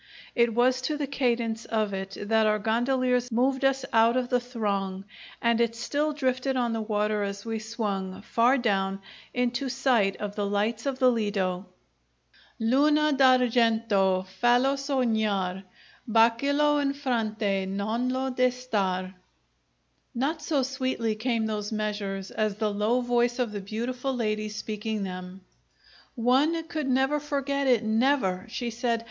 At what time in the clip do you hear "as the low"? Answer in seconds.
22.31-23.01